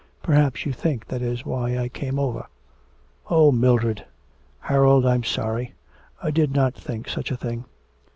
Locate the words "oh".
3.29-3.51